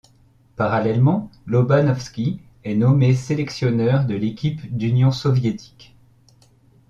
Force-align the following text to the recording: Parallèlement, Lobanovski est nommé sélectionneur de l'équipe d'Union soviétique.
Parallèlement, 0.55 1.29
Lobanovski 1.45 2.39
est 2.63 2.73
nommé 2.73 3.13
sélectionneur 3.13 4.03
de 4.07 4.15
l'équipe 4.15 4.75
d'Union 4.75 5.11
soviétique. 5.11 5.95